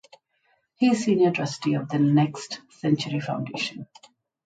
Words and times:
He 0.77 0.87
is 0.89 1.03
senior 1.03 1.29
trustee 1.29 1.75
of 1.75 1.89
the 1.89 1.99
Next 1.99 2.59
Century 2.71 3.19
Foundation. 3.19 3.85